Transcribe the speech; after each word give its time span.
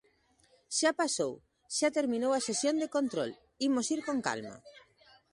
Xa 0.77 0.91
pasou, 1.01 1.33
xa 1.77 1.89
terminou 1.97 2.31
a 2.35 2.43
sesión 2.47 2.75
de 2.81 2.91
control, 2.95 3.31
imos 3.67 3.87
ir 3.95 4.01
con 4.07 4.17
calma. 4.27 4.55